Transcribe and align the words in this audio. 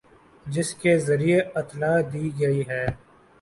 جس 0.45 0.73
کے 0.75 0.97
ذریعے 0.99 1.39
اطلاع 1.55 1.97
دی 2.13 2.25
گئی 2.39 2.61
ہے 2.69 2.85